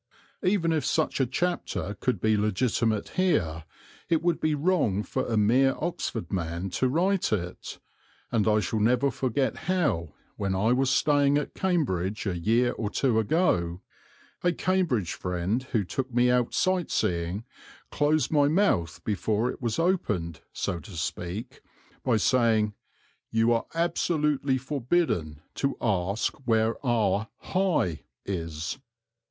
[0.43, 3.65] Even if such a chapter could be legitimate here
[4.09, 7.77] it would be wrong for a mere Oxford man to write it,
[8.31, 12.89] and I shall never forget how, when I was staying at Cambridge a year or
[12.89, 13.83] two ago,
[14.43, 17.43] a Cambridge friend who took me out sight seeing
[17.91, 21.61] closed my mouth before it was opened, so to speak,
[22.03, 22.73] by saying,
[23.29, 28.79] "You are absolutely forbidden to ask where our 'High' is."